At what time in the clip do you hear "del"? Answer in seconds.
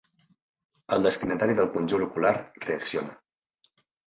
1.59-1.69